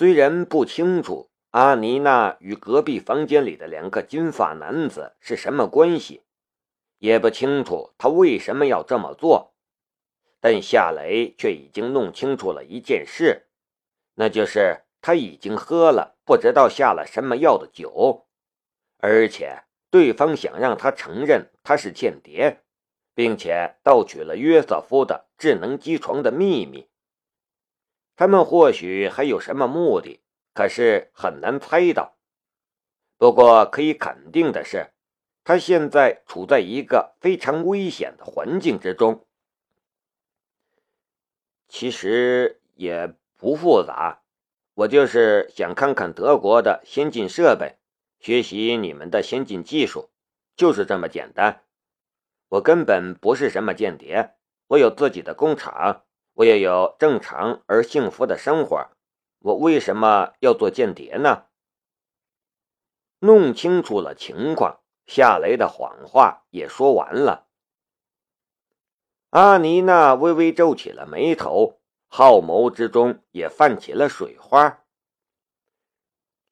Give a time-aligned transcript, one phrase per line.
[0.00, 6.22] 虽然不清楚阿妮娜与隔壁房间里的两个金发男子是什么关系，
[6.96, 9.52] 也不清楚他为什么要这么做，
[10.40, 13.48] 但夏雷却已经弄清楚了一件事，
[14.14, 18.26] 那就是他已经喝了不知道下了什么药的酒，
[19.00, 22.62] 而且对方想让他承认他是间谍，
[23.14, 26.88] 并且盗取了约瑟夫的智能机床的秘密。
[28.20, 30.20] 他们或许还有什么目的，
[30.52, 32.18] 可是很难猜到。
[33.16, 34.90] 不过可以肯定的是，
[35.42, 39.26] 他现在处在一个非常危险的环境之中。
[41.66, 44.20] 其实也不复杂，
[44.74, 47.78] 我就是想看看德国的先进设备，
[48.18, 50.10] 学习你们的先进技术，
[50.54, 51.62] 就是这么简单。
[52.50, 54.34] 我根本不是什么间谍，
[54.66, 56.04] 我有自己的工厂。
[56.34, 58.90] 我也有正常而幸福的生活，
[59.40, 61.46] 我为什么要做间谍呢？
[63.18, 67.48] 弄清楚了情况，夏雷的谎话也说完了。
[69.30, 74.84] 阿妮娜微微皱起了眉头，好眸之中也泛起了水花。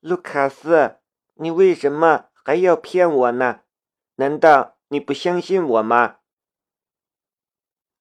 [0.01, 0.99] 卢卡斯，
[1.35, 3.63] 你为什么还要骗我呢？
[4.17, 6.18] 难道你不相信我吗？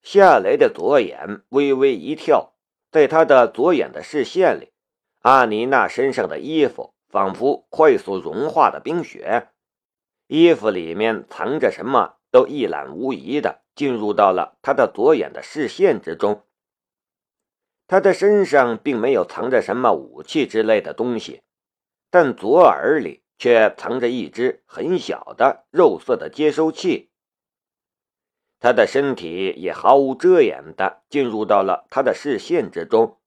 [0.02, 2.54] 夏雷的左眼微微一跳，
[2.90, 4.72] 在他的左眼的视线里，
[5.20, 9.48] 阿妮娜身上的衣服仿佛快速融化的冰雪，
[10.26, 16.44] 衣服里面藏着什么都一览无遗的进入到了他的左眼的视线之中。
[17.86, 21.42] 他的身上并没有藏着什么武器之类的东西，
[22.10, 27.07] 但左耳里却藏着一只很小的肉色的接收器。
[28.60, 33.18] 他的身体也毫无遮掩地进入到了他的视线之中，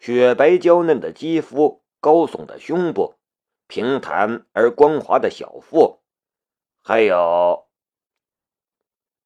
[0.00, 3.14] 雪白娇嫩的肌肤，高耸的胸部，
[3.68, 6.00] 平坦而光滑的小腹，
[6.82, 7.68] 还有，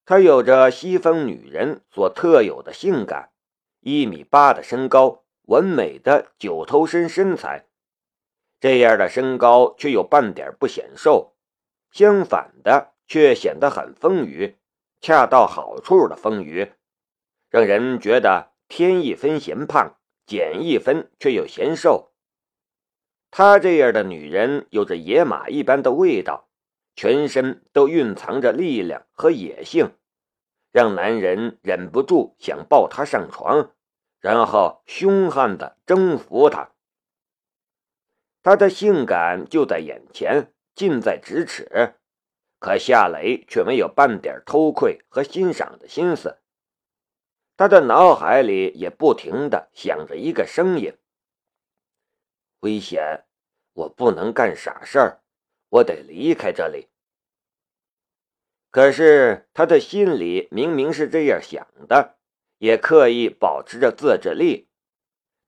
[0.04, 3.30] 她有着西方女人所特有的性感，
[3.80, 7.66] 一米八的身高，完美的九头身身材，
[8.60, 11.34] 这样的身高却有半点不显瘦，
[11.90, 14.56] 相反的却显得很丰腴。
[15.00, 16.72] 恰到好处的丰腴，
[17.48, 19.96] 让人觉得添一分嫌胖，
[20.26, 22.12] 减一分却又嫌瘦。
[23.30, 26.48] 她这样的女人有着野马一般的味道，
[26.94, 29.92] 全身都蕴藏着力量和野性，
[30.72, 33.72] 让男人忍不住想抱她上床，
[34.20, 36.72] 然后凶悍的征服她。
[38.42, 41.96] 她的性感就在眼前，近在咫尺。
[42.66, 46.38] 可夏雷却没有半点偷窥和欣赏的心思，
[47.56, 50.92] 他的脑海里也不停的想着一个声音：
[52.62, 53.24] 危险，
[53.72, 55.20] 我不能干傻事儿，
[55.68, 56.88] 我得离开这里。
[58.72, 62.16] 可是他的心里明明是这样想的，
[62.58, 64.66] 也刻意保持着自制力，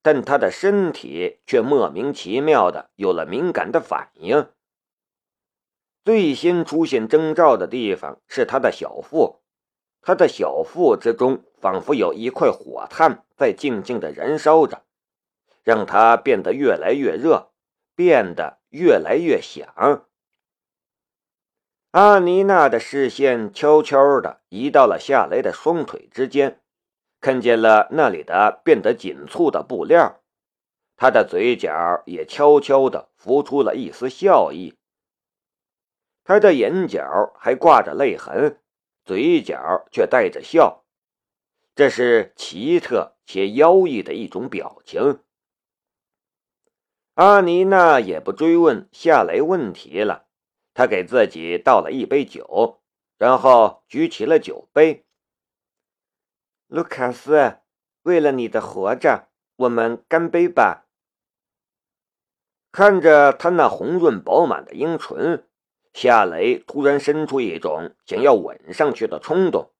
[0.02, 4.48] 但他的身体却莫名其妙的有了敏感的反应。
[6.08, 9.42] 最先出现征兆的地方是他的小腹，
[10.00, 14.84] 他的小腹之中仿佛有一块火炭在静静的燃烧着，
[15.62, 17.50] 让他变得越来越热，
[17.94, 20.06] 变得越来越响。
[21.90, 26.62] 阿妮娜的视线悄悄地移到了夏雷的双腿之间，
[27.20, 30.22] 看见了那里的变得紧促的布料，
[30.96, 34.72] 他的嘴角也悄悄地浮出了一丝笑意。
[36.28, 38.60] 他的眼角还挂着泪痕，
[39.06, 40.84] 嘴角却带着笑，
[41.74, 45.24] 这是奇特且妖异的一种表情。
[47.14, 50.26] 阿妮娜也不追问夏雷问题了，
[50.74, 52.82] 她给自己倒了一杯酒，
[53.16, 55.06] 然后举起了酒杯。
[56.66, 57.60] 卢卡斯，
[58.02, 60.84] 为了你的活着，我们干杯吧！
[62.70, 65.47] 看着他那红润饱满的樱唇。
[66.00, 69.72] 夏雷突然生出一种想要吻上去的冲动。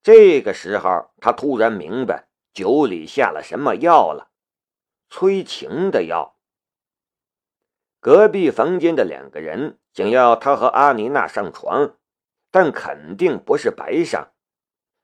[0.00, 4.30] 这个时候，他突然明白酒里下了什么药了，
[5.10, 6.36] 催情的药。
[7.98, 11.96] 隔壁房间的两个人想要他和阿妮娜上床，
[12.52, 14.28] 但肯定不是白上。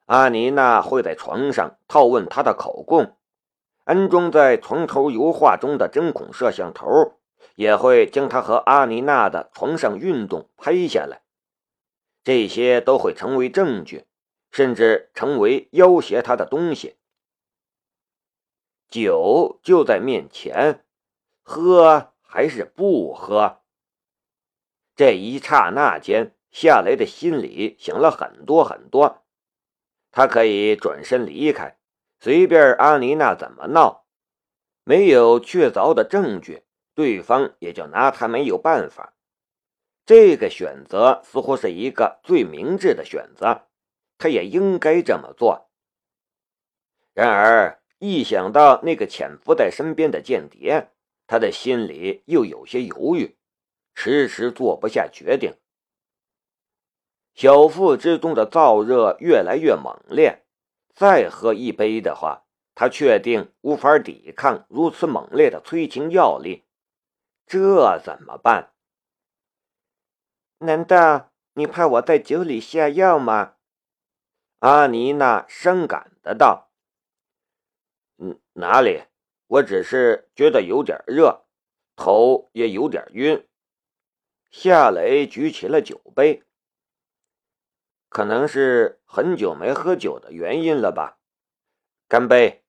[0.06, 3.16] 阿妮娜会在床上套问他的口供，
[3.82, 7.18] 安装在床头油画中的针孔摄像头。
[7.54, 11.22] 也会将他和阿妮娜的床上运动拍下来，
[12.22, 14.06] 这些都会成为证据，
[14.50, 16.96] 甚至成为要挟他的东西。
[18.88, 20.84] 酒就在面前，
[21.42, 23.60] 喝还是不喝？
[24.96, 29.24] 这一刹那间，夏雷的心里想了很多很多。
[30.12, 31.76] 他可以转身离开，
[32.20, 34.06] 随便阿妮娜怎么闹，
[34.84, 36.62] 没有确凿的证据，
[36.94, 39.14] 对方也就拿他没有办法。
[40.06, 43.66] 这个选择似乎是一个最明智的选择，
[44.18, 45.70] 他也应该这么做。
[47.14, 50.90] 然而，一想到那个潜伏在身边的间谍，
[51.26, 53.36] 他的心里又有些犹豫，
[53.94, 55.54] 迟迟做不下决定。
[57.34, 60.44] 小腹之中的燥热越来越猛烈，
[60.94, 62.44] 再喝一杯的话，
[62.74, 66.63] 他确定无法抵抗如此猛烈的催情药力。
[67.46, 68.72] 这怎么办？
[70.58, 73.56] 难道你怕我在酒里下药吗？
[74.60, 76.70] 阿妮娜伤感的道。
[78.16, 79.04] 嗯，哪里？
[79.46, 81.44] 我只是觉得有点热，
[81.94, 83.46] 头也有点晕。
[84.50, 86.42] 夏雷举起了酒杯，
[88.08, 91.18] 可能是很久没喝酒的原因了吧？
[92.08, 92.64] 干杯！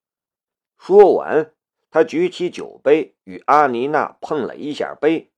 [0.77, 1.54] 说完，
[1.95, 5.31] 他举起酒杯与阿妮娜碰了一下杯，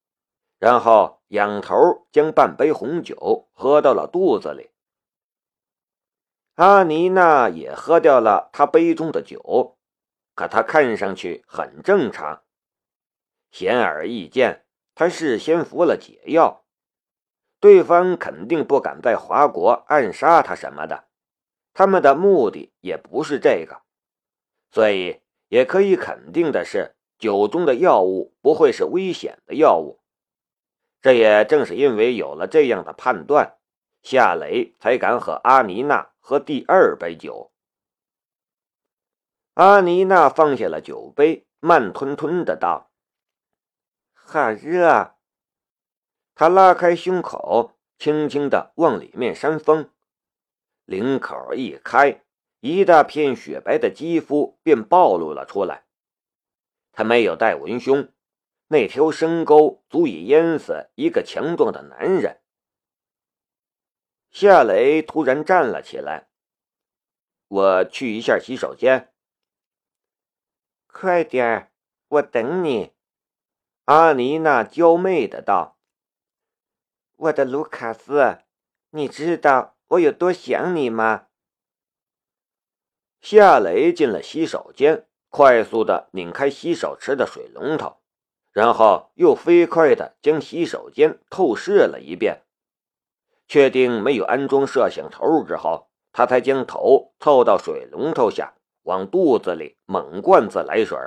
[0.57, 4.71] 然后仰头将半杯红酒喝到了肚子里。
[6.55, 9.77] 阿妮娜也喝掉了他杯中的酒。
[10.33, 12.41] 可他看上去很正常，
[13.51, 14.65] 显而易见，
[14.95, 16.65] 他事先服了解药，
[17.59, 21.07] 对方肯定不敢在华国暗杀他什么的，
[21.75, 23.83] 他们的目的也不是这个，
[24.71, 30.01] 所以也可以肯定的是，酒中的药物不会是危险的药物。
[31.01, 33.57] 这也正是因为有了这样的判断，
[34.01, 37.51] 夏雷才敢和阿妮娜喝第二杯酒。
[39.53, 42.91] 阿妮娜放下了酒杯，慢吞吞的道
[44.13, 45.15] ：“好热。”
[46.35, 49.89] 她拉开胸口，轻轻的往里面扇风，
[50.85, 52.23] 领口一开，
[52.67, 55.85] 一大片雪白的肌肤便暴露了出来。
[56.91, 58.11] 他没有带文胸，
[58.67, 62.41] 那条深沟足以淹死一个强壮的男人。
[64.31, 66.29] 夏雷突然站了起来
[67.47, 69.13] ：“我去一下洗手间。”
[70.87, 71.71] 快点，
[72.09, 72.93] 我等你。”
[73.85, 75.79] 阿妮娜娇媚的道。
[77.15, 78.39] “我的卢卡斯，
[78.89, 81.27] 你知道我有多想你吗？”
[83.21, 87.97] 夏雷进了洗手间，快速的拧开洗手池的水龙头，
[88.51, 92.43] 然后又飞快的将洗手间透视了一遍，
[93.47, 98.53] 确定没有安装摄像头之后，他才将头凑到水龙头下。
[98.83, 100.97] 往肚子里猛灌自来水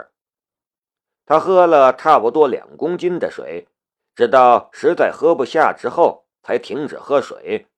[1.24, 3.68] 他喝了差不多两公斤的水，
[4.14, 7.68] 直到实在喝不下之后才停止喝水。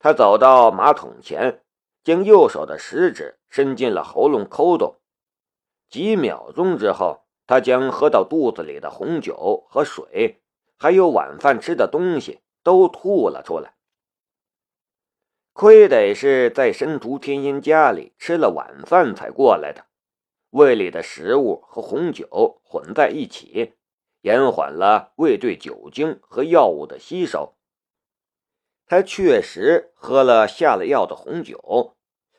[0.00, 1.62] 他走到马桶前，
[2.06, 5.00] 将右手的食指伸进了喉咙抠动，
[5.90, 10.40] 几秒钟之后，他将喝到肚子里的红酒和水，
[10.76, 13.74] 还有晚饭吃的东西都吐了出来。
[15.52, 19.86] 亏得是在申屠天音家里吃了晚饭才过来的，
[20.50, 23.74] 胃里的食物和红酒混在一起，
[24.20, 27.55] 延缓了胃对酒精和药物的吸收。
[28.86, 31.96] 他确实喝了下了药的红酒，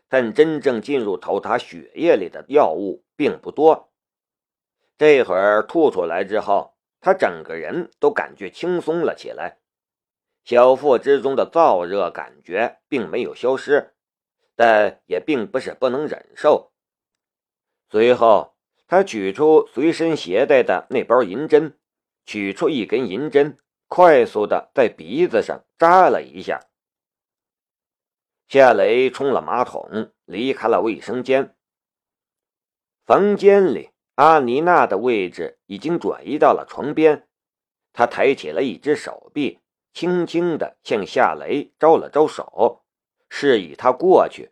[0.08, 3.92] 但真正进入头他血液里的药物并不多。
[4.98, 9.60] 这会儿吐出来之后，他整个人都感觉轻松了起来。
[10.46, 13.94] 小腹之中的燥热感觉并没有消失，
[14.56, 16.72] 但也并不是不能忍受。
[17.90, 18.56] 随后，
[18.88, 21.78] 他取出随身携带的那包银针，
[22.26, 26.68] 取出一根银针，快速的在鼻子上扎了一下。
[28.48, 31.56] 夏雷冲了马桶，离开了卫生间。
[33.06, 37.28] 房间里，阿妮娜的位置已经转移到了床边，
[37.94, 39.60] 她抬起了一只手臂。
[39.94, 42.86] 轻轻的向夏雷招了招手，
[43.30, 44.52] 示意他过去。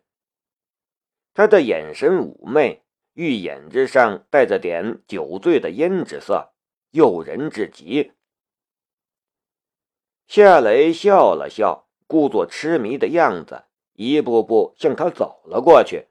[1.34, 6.52] 他的眼神妩媚，玉眼之上带着点酒醉的胭脂色，
[6.90, 8.10] 诱人至极。
[10.26, 16.08] 夏雷笑了笑，故作痴迷的样子，一步步向他走了过去。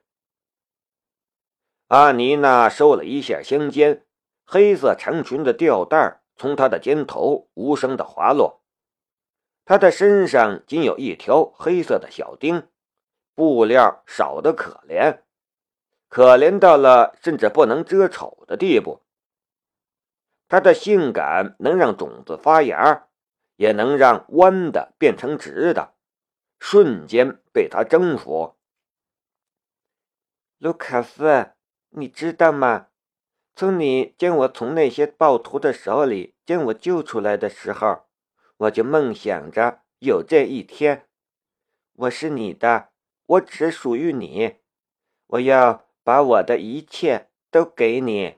[1.88, 4.06] 阿妮娜收了一下香肩，
[4.44, 8.62] 黑色长裙的吊带从她的肩头无声的滑落。
[9.64, 12.68] 他的身上仅有一条黑色的小钉，
[13.34, 15.20] 布料少得可怜，
[16.08, 19.02] 可怜到了甚至不能遮丑的地步。
[20.48, 23.08] 她的性感能让种子发芽，
[23.56, 25.94] 也能让弯的变成直的，
[26.58, 28.54] 瞬间被他征服。
[30.58, 31.52] 卢卡斯，
[31.90, 32.88] 你知道吗？
[33.54, 38.06] 从你将我从那些暴徒的手里将我救出来的时候，
[38.58, 41.08] 我就梦想着有这一天。
[41.94, 42.90] 我是你的，
[43.24, 44.56] 我只属于你。
[45.28, 48.36] 我要把我的一切都给你。”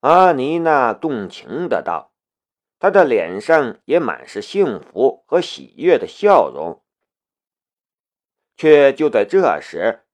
[0.00, 2.12] 阿妮娜动情的道，
[2.78, 6.82] 他的脸上也满是幸福和喜悦的笑容。
[8.56, 10.06] 却就在这时，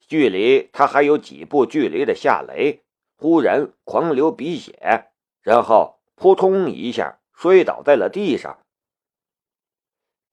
[0.00, 2.84] 距离他还有几步距离的夏雷
[3.16, 8.64] 忽然狂流鼻血，然后扑通一下摔倒在了地上。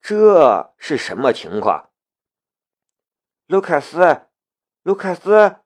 [0.02, 1.92] 这是什么情况？
[3.48, 4.28] 卢卡斯，
[4.84, 5.58] 卢卡斯！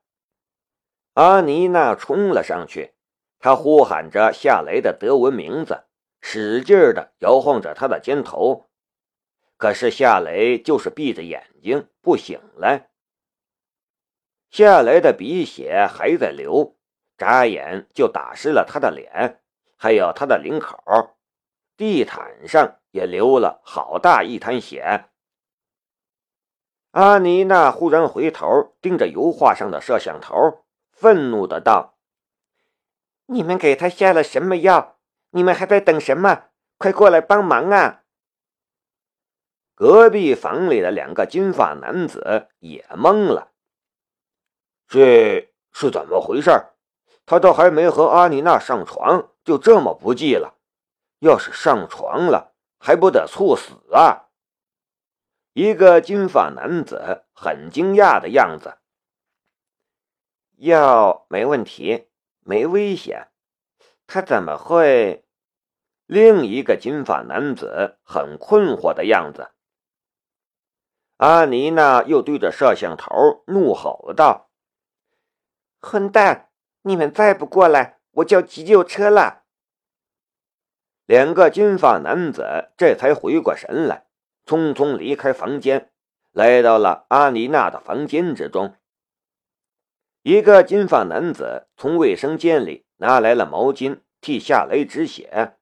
[1.12, 2.94] 阿妮娜冲了上去，
[3.38, 5.83] 她呼喊着夏雷的德文名字，
[6.26, 8.70] 使劲的摇晃着他的肩头。
[9.58, 12.88] 可是夏雷就是闭着眼睛不醒来。
[14.50, 16.78] 夏雷的鼻血还在流，
[17.18, 19.42] 眨眼就打湿了他的脸，
[19.76, 21.14] 还有他的领口，
[21.76, 25.10] 地毯上也流了好大一滩血。
[26.92, 31.98] 阿妮娜忽然回头盯着油画上的摄像头，愤怒的道
[33.26, 34.93] ：“你们给他下了什么药？
[35.34, 36.44] 你们还在等什么？
[36.78, 38.02] 快过来帮忙啊！”
[39.74, 43.50] 隔壁房里的两个金发男子也懵了。
[44.86, 46.50] 这是怎么回事？
[47.26, 50.54] 他都还没和阿妮娜上床，就这么不济了？
[51.18, 54.28] 要是上床了，还不得猝死啊？
[55.54, 58.78] 一个金发男子很惊讶的样子。
[60.58, 62.08] 药没问题，
[62.40, 63.32] 没危险，
[64.06, 65.23] 他怎么会？
[66.06, 69.50] 另一个金发男子很困惑的样子。
[71.16, 74.50] 阿妮娜又对着摄像头怒吼道。
[75.80, 76.48] 混蛋！
[76.82, 79.44] 你们再不过来，我叫急救车了。
[81.06, 84.06] 两个金发男子这才回过神来，
[84.44, 85.90] 匆匆离开房间，
[86.32, 88.76] 来到了阿妮娜的房间之中。
[90.22, 95.58] 一个金发男子从卫生间里拿来了毛巾，替夏雷止血；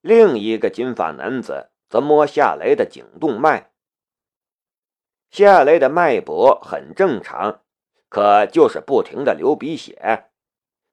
[0.00, 3.72] 另一个金发男子则摸夏雷的颈动脉。
[5.30, 7.62] 夏雷的脉搏很正常。
[8.08, 10.32] 可就是不停的流鼻血，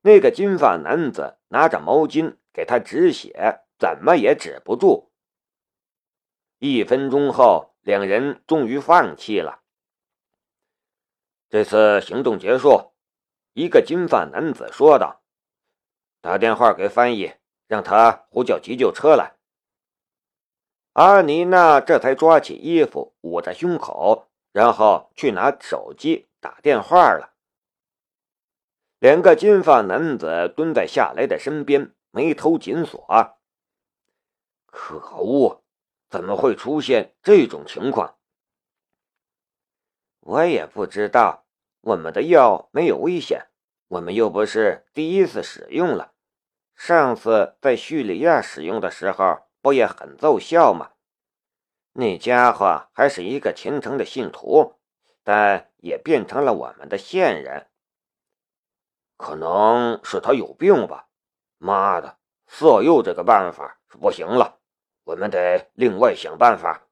[0.01, 5.11] 那个金发男子拿着毛巾给他止血，怎么也止不住。
[6.59, 9.63] 一分钟后，两人终于放弃了。
[11.49, 12.93] 这次行动结束，
[13.53, 15.23] 一个金发男子说道
[16.21, 17.33] ：“打电话给翻译，
[17.67, 19.35] 让他呼叫急救车来。”
[20.93, 26.25] 阿妮娜这才抓起衣服捂在胸口，然后去拿手机。
[26.39, 27.33] 打电话了。
[28.99, 33.35] 两个金发男子蹲在夏雷的身边，眉头紧锁。
[34.67, 35.63] 可恶，
[36.09, 38.17] 怎么会出现这种情况？
[40.19, 41.45] 我也不知道。
[41.81, 43.47] 我们的药没有危险，
[43.87, 46.13] 我们又不是第一次使用了。
[46.77, 50.91] 上次在叙利亚使用的时候，不也很奏效吗？
[51.91, 54.75] 那家伙还是一个虔诚的信徒。
[55.29, 57.67] 但也变成了我们的线人，
[59.17, 61.09] 可能是他有病吧。
[61.57, 62.17] 妈的，
[62.47, 64.59] 色诱这个办法是不行了，
[65.03, 66.87] 我们得另外想办法。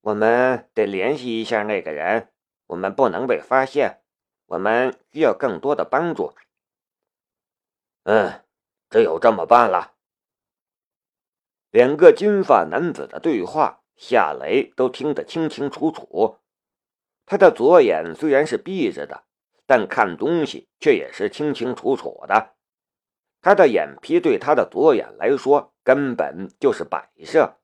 [0.00, 2.32] 我们得联系一下那个人，
[2.66, 4.02] 我们不能被发现，
[4.46, 6.34] 我们需要更多的帮助。
[8.04, 8.42] 嗯，
[8.88, 9.92] 只有这么办了。
[11.70, 16.38] 两个金发男子的对话，夏雷都听得清清楚楚。
[17.26, 19.24] 他的左眼虽然是闭着的，
[19.66, 22.54] 但看东西却也是清清楚楚的。
[23.40, 27.56] 他的眼皮对他的左眼来说根本就是摆设。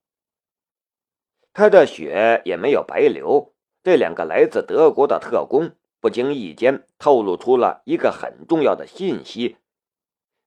[1.52, 3.54] 他的血也没有白流。
[3.82, 9.56] 这两个来自德国的特工不经意间透露出了一个很重要的信息：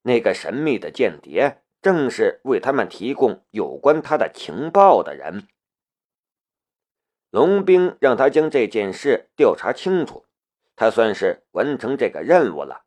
[0.04, 5.48] 那个神秘的间谍正是为他们提供有关他的情报的人。
[7.30, 10.28] 龙兵让他将这件事调查清楚，
[10.76, 12.86] 他算是完成这个任务了。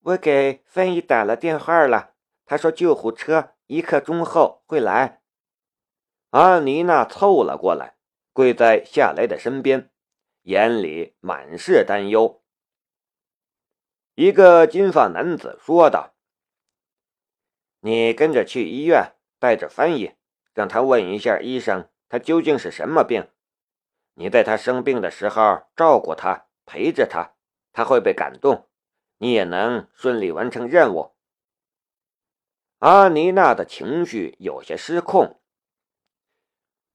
[0.00, 2.14] 我给翻译打了电话了，
[2.44, 5.22] 他说救护车一刻钟后会来。
[6.30, 7.96] 阿妮娜凑了过来，
[8.32, 9.90] 跪在夏雷的身边，
[10.42, 12.43] 眼里满是担忧。
[14.16, 16.14] 一个金发男子说道
[17.80, 20.12] ：“你跟着去医院，带着翻译，
[20.52, 23.28] 让他问一下医生，他究竟是什么病。
[24.14, 27.34] 你在他生病的时候照顾他，陪着他，
[27.72, 28.68] 他会被感动，
[29.18, 31.16] 你也能顺利完成任务。”
[32.78, 35.40] 阿妮娜的情绪有些失控。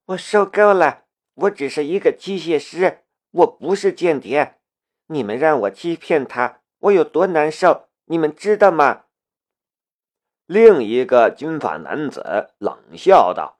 [0.05, 4.61] 我受够了，我只是一个机械师，我不是间谍，
[5.07, 6.61] 你们让我欺骗他。
[6.79, 9.03] 我有多难受，你们知道吗？
[10.45, 13.59] 另一个金发男子冷笑道：“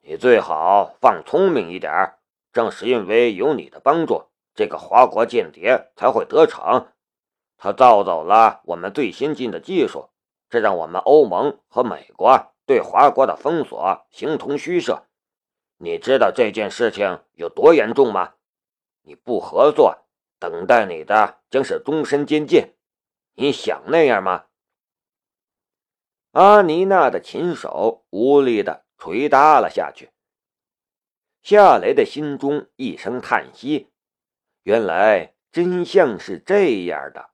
[0.00, 2.14] 你最好放聪明一点。
[2.52, 6.92] 正是因为有你的帮助，这个华国间谍才会得逞。
[7.56, 10.10] 他盗走了我们最先进的技术，
[10.48, 15.08] 这让我们欧盟和美国对华国的封锁形同虚设。
[15.78, 18.34] 你知道这件事情有多严重吗？
[19.02, 19.98] 你不合作。”
[20.50, 22.74] 等待你的将是终身监禁，
[23.34, 24.46] 你想那样吗？
[26.32, 30.10] 阿妮娜的琴手无力的捶打了下去。
[31.42, 33.92] 夏雷的心中一声叹息，
[34.62, 37.30] 原来真相是这样的。